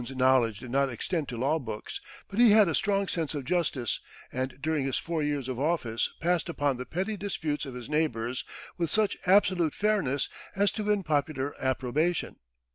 [0.01, 3.45] ]Boone's knowledge did not extend to law books, but he had a strong sense of
[3.45, 3.99] justice;
[4.31, 8.43] and during his four years of office passed upon the petty disputes of his neighbors
[8.79, 12.37] with such absolute fairness as to win popular approbation.